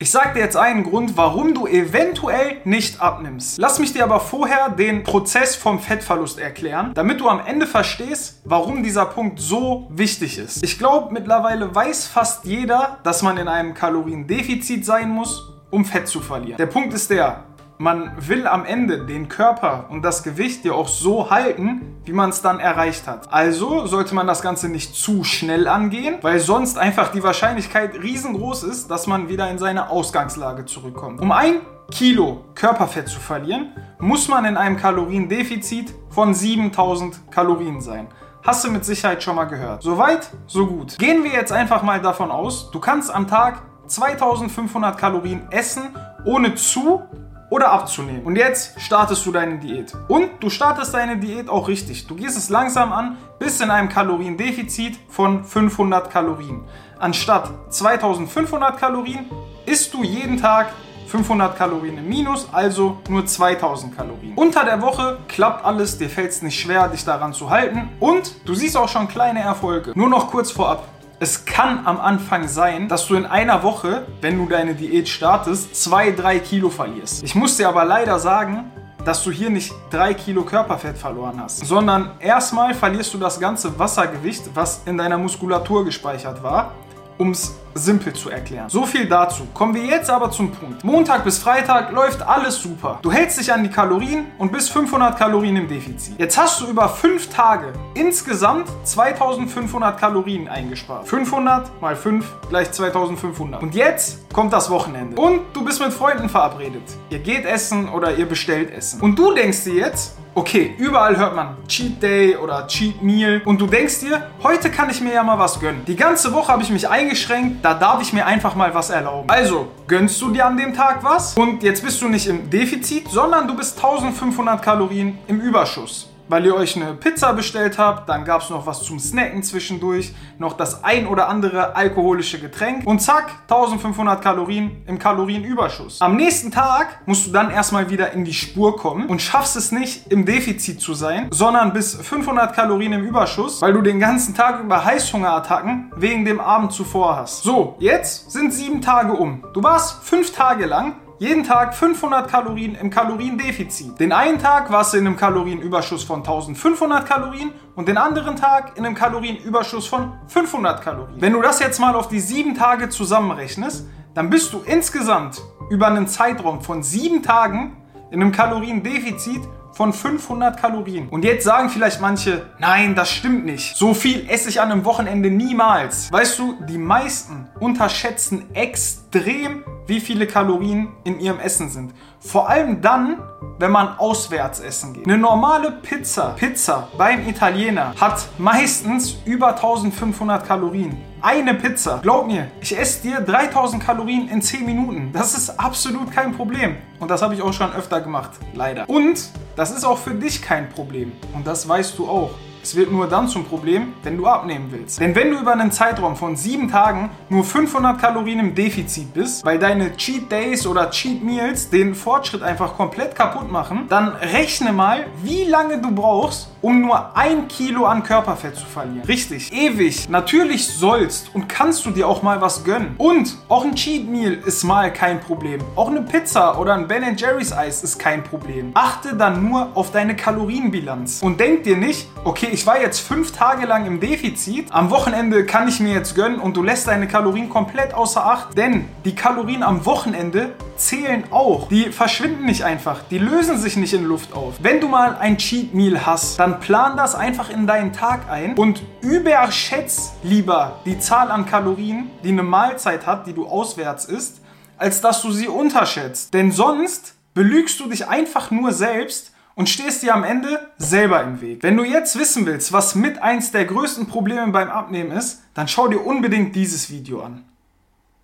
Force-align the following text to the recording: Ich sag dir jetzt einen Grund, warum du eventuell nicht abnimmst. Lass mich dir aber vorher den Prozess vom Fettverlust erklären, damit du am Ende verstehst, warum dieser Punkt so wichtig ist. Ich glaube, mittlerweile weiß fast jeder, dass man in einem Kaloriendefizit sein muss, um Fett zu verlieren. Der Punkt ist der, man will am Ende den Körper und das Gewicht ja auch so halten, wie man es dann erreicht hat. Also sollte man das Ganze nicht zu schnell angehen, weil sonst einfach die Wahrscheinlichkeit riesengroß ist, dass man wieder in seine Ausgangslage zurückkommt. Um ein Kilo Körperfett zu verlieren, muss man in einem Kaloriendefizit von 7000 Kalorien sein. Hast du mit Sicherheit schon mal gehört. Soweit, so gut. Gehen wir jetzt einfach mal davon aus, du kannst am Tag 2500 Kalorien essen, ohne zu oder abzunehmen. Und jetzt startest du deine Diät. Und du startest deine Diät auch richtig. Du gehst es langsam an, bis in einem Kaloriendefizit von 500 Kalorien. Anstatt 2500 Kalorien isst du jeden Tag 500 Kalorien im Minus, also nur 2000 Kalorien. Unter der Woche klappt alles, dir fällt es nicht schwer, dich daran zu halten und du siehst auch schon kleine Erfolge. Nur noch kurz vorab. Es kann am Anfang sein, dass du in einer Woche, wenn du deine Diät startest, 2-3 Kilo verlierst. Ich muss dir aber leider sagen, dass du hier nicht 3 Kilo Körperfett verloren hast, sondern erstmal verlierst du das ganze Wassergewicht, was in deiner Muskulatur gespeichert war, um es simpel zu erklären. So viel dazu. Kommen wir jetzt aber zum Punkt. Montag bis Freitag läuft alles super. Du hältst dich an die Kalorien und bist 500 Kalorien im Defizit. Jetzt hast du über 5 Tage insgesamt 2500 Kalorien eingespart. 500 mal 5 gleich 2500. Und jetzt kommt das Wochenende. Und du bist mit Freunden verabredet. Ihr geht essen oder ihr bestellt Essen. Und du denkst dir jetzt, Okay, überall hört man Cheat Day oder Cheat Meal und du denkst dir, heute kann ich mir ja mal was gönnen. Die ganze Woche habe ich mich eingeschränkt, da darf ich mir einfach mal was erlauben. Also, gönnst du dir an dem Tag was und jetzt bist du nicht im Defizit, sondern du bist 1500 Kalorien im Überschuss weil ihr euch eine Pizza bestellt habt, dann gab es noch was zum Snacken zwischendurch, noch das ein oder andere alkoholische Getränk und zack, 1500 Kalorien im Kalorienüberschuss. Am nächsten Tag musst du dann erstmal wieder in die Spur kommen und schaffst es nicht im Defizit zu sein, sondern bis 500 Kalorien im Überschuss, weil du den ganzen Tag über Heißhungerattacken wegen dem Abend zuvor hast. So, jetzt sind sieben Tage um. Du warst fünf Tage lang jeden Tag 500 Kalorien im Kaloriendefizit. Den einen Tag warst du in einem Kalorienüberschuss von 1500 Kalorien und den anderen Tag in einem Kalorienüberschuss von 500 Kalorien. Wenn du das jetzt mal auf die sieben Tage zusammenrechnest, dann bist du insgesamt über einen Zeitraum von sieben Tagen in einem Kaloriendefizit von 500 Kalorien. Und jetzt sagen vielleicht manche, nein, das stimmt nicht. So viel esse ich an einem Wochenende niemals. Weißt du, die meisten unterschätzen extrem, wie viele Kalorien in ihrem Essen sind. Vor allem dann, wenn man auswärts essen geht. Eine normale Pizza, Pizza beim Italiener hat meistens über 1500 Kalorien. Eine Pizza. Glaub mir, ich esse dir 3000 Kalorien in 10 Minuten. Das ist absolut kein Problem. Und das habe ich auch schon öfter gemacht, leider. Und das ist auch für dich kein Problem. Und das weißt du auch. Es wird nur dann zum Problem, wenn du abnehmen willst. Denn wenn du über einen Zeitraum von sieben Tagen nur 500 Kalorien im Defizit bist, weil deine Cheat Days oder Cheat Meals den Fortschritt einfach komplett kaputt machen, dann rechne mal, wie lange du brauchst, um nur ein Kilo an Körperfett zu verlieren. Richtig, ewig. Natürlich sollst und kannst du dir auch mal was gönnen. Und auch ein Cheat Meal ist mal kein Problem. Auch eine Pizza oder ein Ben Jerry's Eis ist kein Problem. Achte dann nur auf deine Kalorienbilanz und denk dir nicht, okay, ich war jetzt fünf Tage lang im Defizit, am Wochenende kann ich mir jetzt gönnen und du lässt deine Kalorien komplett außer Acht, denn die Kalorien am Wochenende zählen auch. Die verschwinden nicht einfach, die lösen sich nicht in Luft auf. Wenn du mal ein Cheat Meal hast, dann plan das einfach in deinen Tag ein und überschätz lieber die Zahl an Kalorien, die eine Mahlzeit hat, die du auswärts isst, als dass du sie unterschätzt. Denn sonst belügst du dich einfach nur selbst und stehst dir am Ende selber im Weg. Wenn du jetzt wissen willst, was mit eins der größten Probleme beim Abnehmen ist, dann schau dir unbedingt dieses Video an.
Ich 0.00 0.12
sag 0.12 0.34
dir 0.34 0.38
jetzt 0.38 0.56
einen 0.56 0.84
Grund, 0.84 1.16
warum 1.16 1.54
du 1.54 1.66
eventuell 1.66 2.58
nicht 2.62 3.00
abnimmst. 3.00 3.58
Lass 3.58 3.80
mich 3.80 3.92
dir 3.92 4.04
aber 4.04 4.20
vorher 4.20 4.68
den 4.68 5.02
Prozess 5.02 5.56
vom 5.56 5.80
Fettverlust 5.80 6.38
erklären, 6.38 6.92
damit 6.94 7.20
du 7.20 7.28
am 7.28 7.44
Ende 7.44 7.66
verstehst, 7.66 8.40
warum 8.44 8.84
dieser 8.84 9.06
Punkt 9.06 9.40
so 9.40 9.88
wichtig 9.90 10.38
ist. 10.38 10.62
Ich 10.62 10.78
glaube, 10.78 11.12
mittlerweile 11.12 11.74
weiß 11.74 12.06
fast 12.06 12.44
jeder, 12.44 12.98
dass 13.02 13.22
man 13.22 13.38
in 13.38 13.48
einem 13.48 13.74
Kaloriendefizit 13.74 14.86
sein 14.86 15.10
muss, 15.10 15.42
um 15.70 15.84
Fett 15.84 16.06
zu 16.06 16.20
verlieren. 16.20 16.58
Der 16.58 16.66
Punkt 16.66 16.94
ist 16.94 17.10
der, 17.10 17.42
man 17.78 18.10
will 18.18 18.46
am 18.46 18.64
Ende 18.64 19.06
den 19.06 19.28
Körper 19.28 19.86
und 19.88 20.02
das 20.02 20.24
Gewicht 20.24 20.64
ja 20.64 20.72
auch 20.72 20.88
so 20.88 21.30
halten, 21.30 21.96
wie 22.04 22.12
man 22.12 22.30
es 22.30 22.42
dann 22.42 22.58
erreicht 22.58 23.06
hat. 23.06 23.32
Also 23.32 23.86
sollte 23.86 24.14
man 24.14 24.26
das 24.26 24.42
Ganze 24.42 24.68
nicht 24.68 24.94
zu 24.94 25.22
schnell 25.22 25.68
angehen, 25.68 26.18
weil 26.22 26.40
sonst 26.40 26.76
einfach 26.76 27.12
die 27.12 27.22
Wahrscheinlichkeit 27.22 27.94
riesengroß 28.02 28.64
ist, 28.64 28.90
dass 28.90 29.06
man 29.06 29.28
wieder 29.28 29.48
in 29.48 29.58
seine 29.58 29.90
Ausgangslage 29.90 30.64
zurückkommt. 30.64 31.20
Um 31.20 31.30
ein 31.30 31.60
Kilo 31.90 32.44
Körperfett 32.54 33.08
zu 33.08 33.20
verlieren, 33.20 33.72
muss 33.98 34.28
man 34.28 34.44
in 34.44 34.56
einem 34.56 34.76
Kaloriendefizit 34.76 35.94
von 36.10 36.34
7000 36.34 37.30
Kalorien 37.30 37.80
sein. 37.80 38.08
Hast 38.42 38.64
du 38.64 38.70
mit 38.70 38.84
Sicherheit 38.84 39.22
schon 39.22 39.36
mal 39.36 39.44
gehört. 39.44 39.82
Soweit, 39.82 40.30
so 40.46 40.66
gut. 40.66 40.98
Gehen 40.98 41.22
wir 41.22 41.32
jetzt 41.32 41.52
einfach 41.52 41.82
mal 41.82 42.00
davon 42.00 42.30
aus, 42.30 42.70
du 42.70 42.80
kannst 42.80 43.14
am 43.14 43.28
Tag 43.28 43.62
2500 43.86 44.98
Kalorien 44.98 45.42
essen, 45.50 45.94
ohne 46.24 46.54
zu 46.54 47.02
oder 47.50 47.70
abzunehmen. 47.70 48.24
Und 48.24 48.36
jetzt 48.36 48.80
startest 48.80 49.24
du 49.26 49.32
deine 49.32 49.58
Diät. 49.58 49.92
Und 50.08 50.30
du 50.40 50.50
startest 50.50 50.94
deine 50.94 51.16
Diät 51.16 51.48
auch 51.48 51.68
richtig. 51.68 52.06
Du 52.06 52.14
gehst 52.14 52.36
es 52.36 52.50
langsam 52.50 52.92
an, 52.92 53.16
bis 53.38 53.60
in 53.60 53.70
einem 53.70 53.88
Kaloriendefizit 53.88 54.98
von 55.08 55.44
500 55.44 56.10
Kalorien. 56.10 56.64
Anstatt 56.98 57.50
2500 57.70 58.78
Kalorien 58.78 59.26
isst 59.66 59.94
du 59.94 60.02
jeden 60.02 60.38
Tag 60.38 60.72
500 61.08 61.56
Kalorien 61.56 61.98
im 61.98 62.08
Minus, 62.08 62.48
also 62.52 62.98
nur 63.08 63.24
2000 63.24 63.96
Kalorien. 63.96 64.34
Unter 64.36 64.64
der 64.64 64.82
Woche 64.82 65.18
klappt 65.26 65.64
alles, 65.64 65.96
dir 65.96 66.10
fällt 66.10 66.30
es 66.30 66.42
nicht 66.42 66.60
schwer, 66.60 66.88
dich 66.88 67.04
daran 67.04 67.32
zu 67.32 67.48
halten 67.48 67.88
und 67.98 68.34
du 68.44 68.54
siehst 68.54 68.76
auch 68.76 68.88
schon 68.88 69.08
kleine 69.08 69.40
Erfolge. 69.40 69.92
Nur 69.94 70.10
noch 70.10 70.30
kurz 70.30 70.50
vorab. 70.50 70.86
Es 71.20 71.44
kann 71.44 71.84
am 71.84 71.98
Anfang 71.98 72.46
sein, 72.46 72.86
dass 72.88 73.08
du 73.08 73.16
in 73.16 73.26
einer 73.26 73.64
Woche, 73.64 74.06
wenn 74.20 74.38
du 74.38 74.46
deine 74.46 74.76
Diät 74.76 75.08
startest, 75.08 75.74
2-3 75.74 76.38
Kilo 76.38 76.70
verlierst. 76.70 77.24
Ich 77.24 77.34
muss 77.34 77.56
dir 77.56 77.68
aber 77.68 77.84
leider 77.84 78.20
sagen, 78.20 78.70
dass 79.04 79.24
du 79.24 79.32
hier 79.32 79.50
nicht 79.50 79.72
3 79.90 80.14
Kilo 80.14 80.44
Körperfett 80.44 80.96
verloren 80.96 81.40
hast, 81.42 81.66
sondern 81.66 82.12
erstmal 82.20 82.72
verlierst 82.72 83.14
du 83.14 83.18
das 83.18 83.40
ganze 83.40 83.76
Wassergewicht, 83.80 84.50
was 84.54 84.82
in 84.86 84.96
deiner 84.96 85.18
Muskulatur 85.18 85.84
gespeichert 85.84 86.40
war, 86.44 86.74
um 87.18 87.32
es 87.32 87.54
simpel 87.74 88.12
zu 88.12 88.30
erklären. 88.30 88.68
So 88.68 88.84
viel 88.84 89.06
dazu. 89.06 89.46
Kommen 89.54 89.74
wir 89.74 89.84
jetzt 89.84 90.10
aber 90.10 90.30
zum 90.30 90.50
Punkt. 90.50 90.82
Montag 90.84 91.24
bis 91.24 91.38
Freitag 91.38 91.92
läuft 91.92 92.22
alles 92.22 92.60
super. 92.60 92.98
Du 93.02 93.12
hältst 93.12 93.38
dich 93.38 93.52
an 93.52 93.62
die 93.62 93.70
Kalorien 93.70 94.26
und 94.38 94.52
bist 94.52 94.70
500 94.70 95.16
Kalorien 95.16 95.56
im 95.56 95.68
Defizit. 95.68 96.18
Jetzt 96.18 96.36
hast 96.38 96.60
du 96.60 96.66
über 96.66 96.88
5 96.88 97.28
Tage 97.28 97.72
insgesamt 97.94 98.68
2500 98.84 99.98
Kalorien 99.98 100.48
eingespart. 100.48 101.06
500 101.06 101.80
mal 101.80 101.96
5 101.96 102.26
gleich 102.48 102.72
2500. 102.72 103.62
Und 103.62 103.74
jetzt 103.74 104.32
kommt 104.32 104.52
das 104.52 104.70
Wochenende. 104.70 105.20
Und 105.20 105.40
du 105.52 105.64
bist 105.64 105.80
mit 105.80 105.92
Freunden 105.92 106.28
verabredet. 106.28 106.82
Ihr 107.10 107.20
geht 107.20 107.44
essen 107.44 107.88
oder 107.88 108.16
ihr 108.16 108.26
bestellt 108.26 108.70
Essen. 108.70 109.00
Und 109.00 109.18
du 109.18 109.32
denkst 109.32 109.64
dir 109.64 109.74
jetzt, 109.74 110.16
Okay, 110.38 110.72
überall 110.78 111.16
hört 111.16 111.34
man 111.34 111.56
Cheat 111.66 112.00
Day 112.00 112.36
oder 112.36 112.64
Cheat 112.68 113.02
Meal 113.02 113.42
und 113.44 113.60
du 113.60 113.66
denkst 113.66 113.98
dir, 113.98 114.30
heute 114.40 114.70
kann 114.70 114.88
ich 114.88 115.00
mir 115.00 115.12
ja 115.12 115.24
mal 115.24 115.36
was 115.36 115.58
gönnen. 115.58 115.84
Die 115.84 115.96
ganze 115.96 116.32
Woche 116.32 116.52
habe 116.52 116.62
ich 116.62 116.70
mich 116.70 116.88
eingeschränkt, 116.88 117.64
da 117.64 117.74
darf 117.74 118.00
ich 118.00 118.12
mir 118.12 118.24
einfach 118.24 118.54
mal 118.54 118.72
was 118.72 118.90
erlauben. 118.90 119.28
Also, 119.28 119.66
gönnst 119.88 120.22
du 120.22 120.30
dir 120.30 120.46
an 120.46 120.56
dem 120.56 120.74
Tag 120.74 121.02
was 121.02 121.34
und 121.34 121.64
jetzt 121.64 121.82
bist 121.82 122.00
du 122.00 122.08
nicht 122.08 122.28
im 122.28 122.48
Defizit, 122.50 123.08
sondern 123.10 123.48
du 123.48 123.56
bist 123.56 123.78
1500 123.78 124.62
Kalorien 124.62 125.18
im 125.26 125.40
Überschuss 125.40 126.08
weil 126.28 126.46
ihr 126.46 126.54
euch 126.54 126.76
eine 126.76 126.94
Pizza 126.94 127.32
bestellt 127.32 127.78
habt, 127.78 128.08
dann 128.08 128.24
gab 128.24 128.42
es 128.42 128.50
noch 128.50 128.66
was 128.66 128.82
zum 128.82 128.98
Snacken 128.98 129.42
zwischendurch, 129.42 130.14
noch 130.38 130.54
das 130.54 130.84
ein 130.84 131.06
oder 131.06 131.28
andere 131.28 131.74
alkoholische 131.76 132.38
Getränk 132.38 132.86
und 132.86 133.00
zack, 133.00 133.30
1500 133.42 134.22
Kalorien 134.22 134.82
im 134.86 134.98
Kalorienüberschuss. 134.98 136.00
Am 136.00 136.16
nächsten 136.16 136.50
Tag 136.50 137.00
musst 137.06 137.26
du 137.26 137.30
dann 137.30 137.50
erstmal 137.50 137.90
wieder 137.90 138.12
in 138.12 138.24
die 138.24 138.34
Spur 138.34 138.76
kommen 138.76 139.06
und 139.06 139.22
schaffst 139.22 139.56
es 139.56 139.72
nicht 139.72 140.12
im 140.12 140.24
Defizit 140.24 140.80
zu 140.80 140.94
sein, 140.94 141.28
sondern 141.30 141.72
bis 141.72 141.94
500 141.94 142.54
Kalorien 142.54 142.92
im 142.92 143.04
Überschuss, 143.04 143.62
weil 143.62 143.72
du 143.72 143.82
den 143.82 144.00
ganzen 144.00 144.34
Tag 144.34 144.60
über 144.60 144.84
Heißhungerattacken 144.84 145.92
wegen 145.96 146.24
dem 146.24 146.40
Abend 146.40 146.72
zuvor 146.72 147.16
hast. 147.16 147.42
So, 147.42 147.76
jetzt 147.78 148.30
sind 148.30 148.52
sieben 148.52 148.80
Tage 148.80 149.12
um. 149.12 149.44
Du 149.54 149.62
warst 149.62 150.02
fünf 150.04 150.32
Tage 150.32 150.66
lang 150.66 150.96
jeden 151.18 151.42
Tag 151.44 151.74
500 151.74 152.30
Kalorien 152.30 152.76
im 152.76 152.90
Kaloriendefizit. 152.90 153.98
Den 153.98 154.12
einen 154.12 154.38
Tag 154.38 154.70
warst 154.70 154.92
du 154.92 154.98
in 154.98 155.06
einem 155.06 155.16
Kalorienüberschuss 155.16 156.04
von 156.04 156.18
1500 156.20 157.06
Kalorien 157.06 157.50
und 157.74 157.88
den 157.88 157.98
anderen 157.98 158.36
Tag 158.36 158.76
in 158.76 158.86
einem 158.86 158.94
Kalorienüberschuss 158.94 159.86
von 159.86 160.12
500 160.28 160.80
Kalorien. 160.80 161.20
Wenn 161.20 161.32
du 161.32 161.42
das 161.42 161.58
jetzt 161.58 161.80
mal 161.80 161.96
auf 161.96 162.08
die 162.08 162.20
sieben 162.20 162.54
Tage 162.54 162.88
zusammenrechnest, 162.88 163.86
dann 164.14 164.30
bist 164.30 164.52
du 164.52 164.60
insgesamt 164.60 165.40
über 165.70 165.88
einen 165.88 166.06
Zeitraum 166.06 166.60
von 166.60 166.82
sieben 166.82 167.22
Tagen 167.22 167.76
in 168.10 168.22
einem 168.22 168.32
Kaloriendefizit 168.32 169.42
von 169.72 169.92
500 169.92 170.58
Kalorien. 170.58 171.08
Und 171.08 171.24
jetzt 171.24 171.44
sagen 171.44 171.68
vielleicht 171.68 172.00
manche, 172.00 172.46
nein, 172.58 172.94
das 172.94 173.10
stimmt 173.10 173.44
nicht. 173.44 173.76
So 173.76 173.94
viel 173.94 174.28
esse 174.28 174.48
ich 174.48 174.60
an 174.60 174.72
einem 174.72 174.84
Wochenende 174.84 175.30
niemals. 175.30 176.10
Weißt 176.10 176.38
du, 176.38 176.54
die 176.68 176.78
meisten 176.78 177.48
unterschätzen 177.60 178.52
extrem, 178.54 179.62
wie 179.88 180.00
viele 180.00 180.26
Kalorien 180.26 180.88
in 181.04 181.18
ihrem 181.18 181.40
Essen 181.40 181.70
sind. 181.70 181.94
Vor 182.20 182.48
allem 182.48 182.82
dann, 182.82 183.22
wenn 183.58 183.70
man 183.72 183.98
auswärts 183.98 184.60
essen 184.60 184.92
geht. 184.92 185.06
Eine 185.06 185.16
normale 185.16 185.72
Pizza, 185.72 186.34
Pizza 186.36 186.88
beim 186.98 187.26
Italiener 187.26 187.94
hat 187.98 188.28
meistens 188.36 189.16
über 189.24 189.56
1500 189.56 190.46
Kalorien. 190.46 190.98
Eine 191.22 191.54
Pizza. 191.54 192.00
Glaub 192.02 192.26
mir, 192.26 192.50
ich 192.60 192.78
esse 192.78 193.02
dir 193.02 193.20
3000 193.22 193.82
Kalorien 193.82 194.28
in 194.28 194.42
10 194.42 194.66
Minuten. 194.66 195.10
Das 195.12 195.34
ist 195.34 195.58
absolut 195.58 196.12
kein 196.12 196.32
Problem. 196.32 196.76
Und 197.00 197.10
das 197.10 197.22
habe 197.22 197.34
ich 197.34 197.40
auch 197.40 197.54
schon 197.54 197.72
öfter 197.72 198.02
gemacht, 198.02 198.32
leider. 198.54 198.88
Und 198.88 199.18
das 199.56 199.70
ist 199.70 199.84
auch 199.84 199.98
für 199.98 200.14
dich 200.14 200.42
kein 200.42 200.68
Problem. 200.68 201.12
Und 201.34 201.46
das 201.46 201.66
weißt 201.66 201.98
du 201.98 202.08
auch. 202.08 202.30
Es 202.68 202.76
wird 202.76 202.92
nur 202.92 203.06
dann 203.06 203.28
zum 203.28 203.46
Problem, 203.46 203.94
wenn 204.02 204.18
du 204.18 204.26
abnehmen 204.26 204.66
willst. 204.68 205.00
Denn 205.00 205.14
wenn 205.14 205.30
du 205.30 205.38
über 205.38 205.54
einen 205.54 205.72
Zeitraum 205.72 206.16
von 206.16 206.36
sieben 206.36 206.70
Tagen 206.70 207.08
nur 207.30 207.42
500 207.42 207.98
Kalorien 207.98 208.40
im 208.40 208.54
Defizit 208.54 209.14
bist, 209.14 209.42
weil 209.42 209.58
deine 209.58 209.96
Cheat 209.96 210.30
Days 210.30 210.66
oder 210.66 210.90
Cheat 210.90 211.24
Meals 211.24 211.70
den 211.70 211.94
Fortschritt 211.94 212.42
einfach 212.42 212.76
komplett 212.76 213.14
kaputt 213.14 213.50
machen, 213.50 213.86
dann 213.88 214.08
rechne 214.08 214.74
mal, 214.74 215.06
wie 215.22 215.44
lange 215.44 215.80
du 215.80 215.94
brauchst, 215.94 216.50
um 216.60 216.80
nur 216.80 217.16
ein 217.16 217.48
Kilo 217.48 217.86
an 217.86 218.02
Körperfett 218.02 218.56
zu 218.56 218.66
verlieren. 218.66 219.06
Richtig, 219.06 219.52
ewig. 219.52 220.08
Natürlich 220.08 220.68
sollst 220.68 221.34
und 221.34 221.48
kannst 221.48 221.86
du 221.86 221.90
dir 221.90 222.08
auch 222.08 222.22
mal 222.22 222.40
was 222.40 222.64
gönnen. 222.64 222.94
Und 222.98 223.36
auch 223.48 223.64
ein 223.64 223.74
Cheat 223.74 224.08
Meal 224.08 224.32
ist 224.32 224.64
mal 224.64 224.92
kein 224.92 225.20
Problem. 225.20 225.60
Auch 225.76 225.88
eine 225.88 226.02
Pizza 226.02 226.58
oder 226.58 226.74
ein 226.74 226.88
Ben 226.88 227.16
Jerry's 227.16 227.52
Eis 227.52 227.82
ist 227.82 227.98
kein 227.98 228.24
Problem. 228.24 228.72
Achte 228.74 229.14
dann 229.14 229.48
nur 229.48 229.70
auf 229.74 229.92
deine 229.92 230.16
Kalorienbilanz 230.16 231.22
und 231.22 231.40
denk 231.40 231.64
dir 231.64 231.76
nicht, 231.76 232.08
okay, 232.24 232.48
ich 232.50 232.66
war 232.66 232.80
jetzt 232.80 233.00
fünf 233.00 233.32
Tage 233.32 233.66
lang 233.66 233.86
im 233.86 234.00
Defizit, 234.00 234.66
am 234.70 234.90
Wochenende 234.90 235.46
kann 235.46 235.68
ich 235.68 235.80
mir 235.80 235.92
jetzt 235.92 236.14
gönnen 236.14 236.40
und 236.40 236.56
du 236.56 236.62
lässt 236.62 236.86
deine 236.88 237.06
Kalorien 237.08 237.48
komplett 237.48 237.94
außer 237.94 238.24
Acht, 238.24 238.56
denn 238.56 238.88
die 239.04 239.14
Kalorien 239.14 239.62
am 239.62 239.86
Wochenende 239.86 240.54
zählen 240.78 241.24
auch. 241.30 241.68
Die 241.68 241.92
verschwinden 241.92 242.46
nicht 242.46 242.64
einfach, 242.64 243.02
die 243.10 243.18
lösen 243.18 243.58
sich 243.58 243.76
nicht 243.76 243.92
in 243.92 244.04
Luft 244.04 244.32
auf. 244.32 244.54
Wenn 244.60 244.80
du 244.80 244.88
mal 244.88 245.16
ein 245.16 245.38
Cheat 245.38 245.74
Meal 245.74 246.06
hast, 246.06 246.38
dann 246.38 246.60
plan 246.60 246.96
das 246.96 247.14
einfach 247.14 247.50
in 247.50 247.66
deinen 247.66 247.92
Tag 247.92 248.30
ein 248.30 248.54
und 248.56 248.82
überschätz 249.00 250.12
lieber 250.22 250.80
die 250.84 250.98
Zahl 250.98 251.30
an 251.30 251.46
Kalorien, 251.46 252.10
die 252.24 252.30
eine 252.30 252.42
Mahlzeit 252.42 253.06
hat, 253.06 253.26
die 253.26 253.32
du 253.32 253.46
auswärts 253.46 254.04
isst, 254.04 254.40
als 254.76 255.00
dass 255.00 255.22
du 255.22 255.30
sie 255.30 255.48
unterschätzt. 255.48 256.32
Denn 256.32 256.52
sonst 256.52 257.14
belügst 257.34 257.78
du 257.80 257.88
dich 257.88 258.08
einfach 258.08 258.50
nur 258.50 258.72
selbst 258.72 259.32
und 259.54 259.68
stehst 259.68 260.04
dir 260.04 260.14
am 260.14 260.22
Ende 260.22 260.68
selber 260.78 261.20
im 261.22 261.40
Weg. 261.40 261.64
Wenn 261.64 261.76
du 261.76 261.82
jetzt 261.82 262.16
wissen 262.16 262.46
willst, 262.46 262.72
was 262.72 262.94
mit 262.94 263.20
eins 263.20 263.50
der 263.50 263.64
größten 263.64 264.06
Probleme 264.06 264.46
beim 264.52 264.70
Abnehmen 264.70 265.10
ist, 265.10 265.42
dann 265.54 265.66
schau 265.66 265.88
dir 265.88 265.98
unbedingt 265.98 266.54
dieses 266.54 266.90
Video 266.90 267.22
an. 267.22 267.44